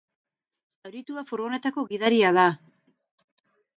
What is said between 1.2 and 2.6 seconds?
furgonetako gidaria da.